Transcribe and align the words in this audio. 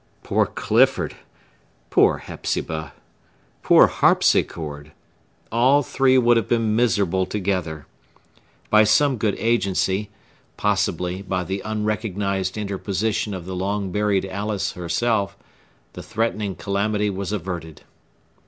Poor 0.23 0.47
Clifford! 0.47 1.15
Poor 1.91 2.17
Hepzibah! 2.25 2.91
Poor 3.61 3.85
harpsichord! 3.85 4.93
All 5.51 5.83
three 5.83 6.17
would 6.17 6.37
have 6.37 6.47
been 6.47 6.75
miserable 6.75 7.27
together. 7.27 7.85
By 8.71 8.83
some 8.83 9.17
good 9.17 9.35
agency,—possibly, 9.37 11.21
by 11.21 11.43
the 11.43 11.61
unrecognized 11.63 12.57
interposition 12.57 13.35
of 13.35 13.45
the 13.45 13.55
long 13.55 13.91
buried 13.91 14.25
Alice 14.25 14.71
herself,—the 14.71 16.01
threatening 16.01 16.55
calamity 16.55 17.11
was 17.11 17.31
averted. 17.31 17.83